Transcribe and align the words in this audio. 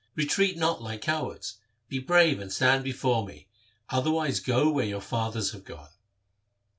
Retreat 0.15 0.57
not 0.57 0.81
like 0.81 1.01
cowards. 1.01 1.59
Be 1.87 1.99
brave 1.99 2.39
and 2.39 2.51
stand 2.51 2.83
before 2.83 3.23
me; 3.23 3.49
otherwise 3.91 4.39
go 4.39 4.71
where 4.71 4.83
your 4.83 4.99
fathers 4.99 5.51
have 5.51 5.63
gone.' 5.63 5.89